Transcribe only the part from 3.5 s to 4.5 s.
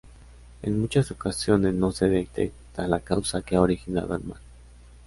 ha originado el mal.